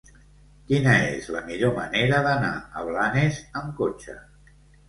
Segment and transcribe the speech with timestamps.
[0.71, 2.51] Quina és la millor manera d'anar
[2.81, 4.21] a Blanes amb cotxe?